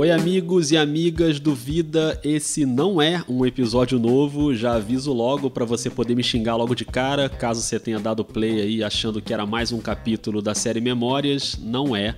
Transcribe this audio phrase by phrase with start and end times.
[0.00, 2.20] Oi, amigos e amigas do Vida.
[2.22, 4.54] Esse não é um episódio novo.
[4.54, 8.24] Já aviso logo para você poder me xingar logo de cara, caso você tenha dado
[8.24, 11.58] play aí achando que era mais um capítulo da série Memórias.
[11.60, 12.14] Não é.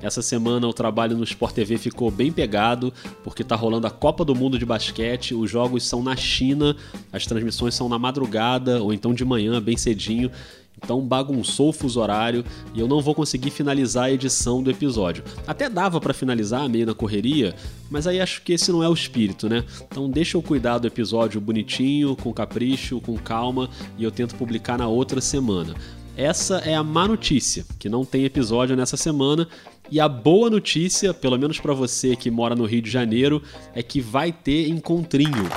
[0.00, 4.24] Essa semana o trabalho no Sport TV ficou bem pegado, porque tá rolando a Copa
[4.24, 6.74] do Mundo de basquete, os jogos são na China,
[7.12, 10.30] as transmissões são na madrugada ou então de manhã, bem cedinho.
[10.82, 15.24] Então bagunçou o fuso horário e eu não vou conseguir finalizar a edição do episódio.
[15.46, 17.54] Até dava para finalizar meio na correria,
[17.90, 19.64] mas aí acho que esse não é o espírito, né?
[19.82, 24.78] Então deixa eu cuidar do episódio bonitinho, com capricho, com calma e eu tento publicar
[24.78, 25.74] na outra semana.
[26.16, 29.46] Essa é a má notícia, que não tem episódio nessa semana,
[29.88, 33.40] e a boa notícia, pelo menos para você que mora no Rio de Janeiro,
[33.72, 35.48] é que vai ter encontrinho.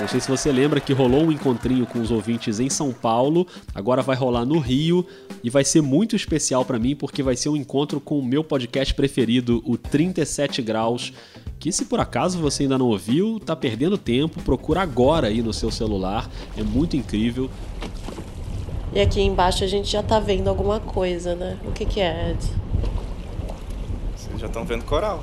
[0.00, 3.46] Não sei se você lembra que rolou um encontrinho com os ouvintes em São Paulo,
[3.72, 5.06] agora vai rolar no Rio
[5.42, 8.42] e vai ser muito especial para mim porque vai ser um encontro com o meu
[8.42, 11.12] podcast preferido, o 37 Graus,
[11.60, 15.52] que se por acaso você ainda não ouviu, tá perdendo tempo, procura agora aí no
[15.52, 16.28] seu celular,
[16.58, 17.48] é muito incrível.
[18.92, 21.56] E aqui embaixo a gente já tá vendo alguma coisa, né?
[21.64, 22.44] O que que é, Ed?
[24.16, 25.22] Vocês já estão vendo coral.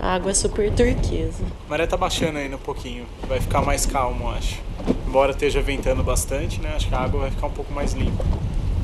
[0.00, 1.44] A água é super turquesa.
[1.66, 3.04] A maré tá baixando ainda um pouquinho.
[3.28, 4.58] Vai ficar mais calmo, acho.
[5.06, 6.72] Embora esteja ventando bastante, né?
[6.74, 8.24] Acho que a água vai ficar um pouco mais limpa.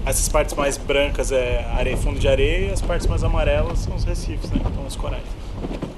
[0.05, 3.97] Essas partes mais brancas é areia, fundo de areia e as partes mais amarelas são
[3.97, 4.61] os recifes, né?
[4.61, 5.25] Então os corais.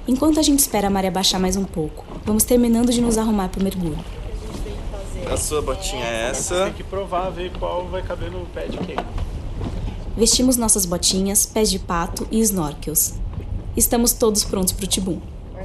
[0.06, 3.48] Enquanto a gente espera a maré baixar mais um pouco, vamos terminando de nos arrumar
[3.48, 3.98] para o mergulho.
[5.30, 6.66] A sua botinha é essa.
[6.66, 8.96] Tem que provar, ver qual vai caber no pé de quem.
[10.16, 13.14] Vestimos nossas botinhas, pés de pato e snorkels.
[13.78, 15.20] Estamos todos prontos para o tibum.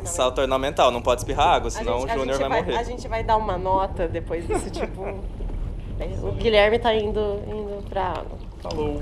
[0.06, 2.78] Salto ornamental, não pode espirrar água, senão o Júnior vai, morrer.
[2.78, 5.02] A gente vai dar uma nota depois desse tipo.
[6.22, 8.38] o Guilherme tá indo, indo pra água.
[8.61, 9.02] Falou.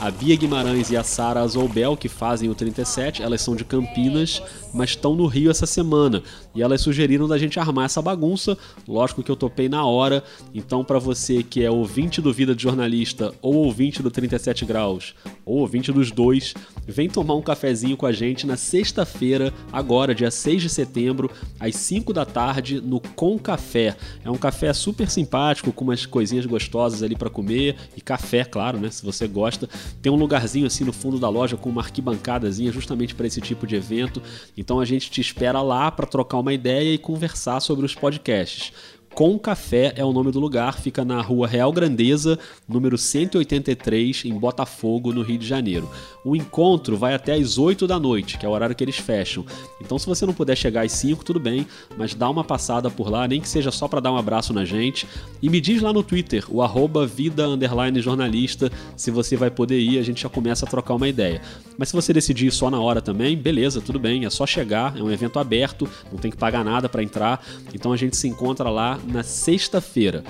[0.00, 4.42] A Bia Guimarães e a Sara Azoubel, que fazem o 37, elas são de Campinas,
[4.72, 6.22] mas estão no Rio essa semana.
[6.54, 8.56] E elas sugeriram da gente armar essa bagunça.
[8.86, 10.22] Lógico que eu topei na hora.
[10.54, 15.14] Então, para você que é ouvinte do Vida de Jornalista ou ouvinte do 37 Graus,
[15.44, 16.54] ou ouvinte dos dois,
[16.86, 21.74] vem tomar um cafezinho com a gente na sexta-feira, agora, dia 6 de setembro, às
[21.76, 23.96] 5 da tarde, no Com Café.
[24.24, 28.78] É um café super simpático, com umas coisinhas gostosas ali para comer, e café, claro,
[28.78, 28.90] né?
[28.90, 29.68] Se você gosta.
[30.00, 33.66] Tem um lugarzinho assim no fundo da loja com uma arquibancadazinha justamente para esse tipo
[33.66, 34.22] de evento.
[34.62, 38.72] Então a gente te espera lá para trocar uma ideia e conversar sobre os podcasts.
[39.14, 44.32] Com Café é o nome do lugar, fica na rua Real Grandeza, número 183, em
[44.32, 45.86] Botafogo, no Rio de Janeiro.
[46.24, 49.44] O encontro vai até às 8 da noite, que é o horário que eles fecham.
[49.82, 51.66] Então, se você não puder chegar às 5, tudo bem,
[51.98, 54.64] mas dá uma passada por lá, nem que seja só para dar um abraço na
[54.64, 55.06] gente.
[55.42, 57.44] E me diz lá no Twitter, o arroba vida
[57.96, 61.42] jornalista, se você vai poder ir, a gente já começa a trocar uma ideia.
[61.76, 64.96] Mas se você decidir ir só na hora também, beleza, tudo bem, é só chegar,
[64.96, 67.44] é um evento aberto, não tem que pagar nada para entrar.
[67.74, 70.24] Então a gente se encontra lá na sexta-feira.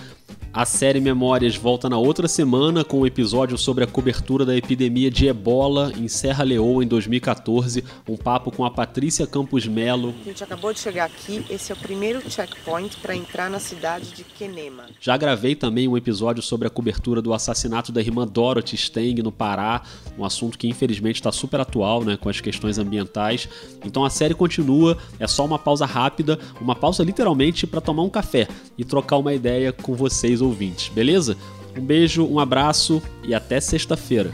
[0.55, 5.11] A série Memórias volta na outra semana com um episódio sobre a cobertura da epidemia
[5.11, 10.15] de ebola em Serra Leoa em 2014, um papo com a Patrícia Campos Melo.
[10.21, 14.11] A gente acabou de chegar aqui, esse é o primeiro checkpoint para entrar na cidade
[14.13, 14.85] de Quenema.
[15.01, 19.33] Já gravei também um episódio sobre a cobertura do assassinato da irmã Dorothy Steng no
[19.33, 19.81] Pará,
[20.19, 23.49] um assunto que infelizmente está super atual, né, com as questões ambientais.
[23.87, 28.11] Então a série continua, é só uma pausa rápida, uma pausa literalmente para tomar um
[28.11, 28.47] café
[28.77, 31.37] e trocar uma ideia com vocês ouvintes, beleza?
[31.77, 34.31] Um beijo, um abraço e até sexta-feira.